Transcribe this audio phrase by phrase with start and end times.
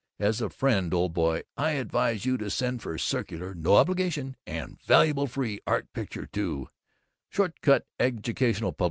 [0.17, 4.81] As a friend, old boy, I advise you to send for circular (no obligation) and
[4.81, 6.69] valuable free Art Picture to:
[7.29, 8.79] SHORTCUT EDUCATIONAL PUB.